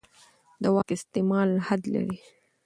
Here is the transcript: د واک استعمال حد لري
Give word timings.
د 0.61 0.63
واک 0.73 0.89
استعمال 0.97 1.49
حد 1.67 1.81
لري 1.93 2.17